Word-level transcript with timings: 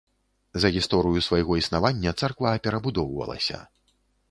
За 0.61 0.71
гісторыю 0.75 1.21
свайго 1.27 1.59
існавання 1.61 2.15
царква 2.23 2.57
перабудоўвалася. 2.69 3.63